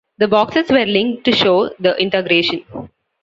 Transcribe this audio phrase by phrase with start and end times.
[0.17, 2.65] The boxes were linked to show the integration.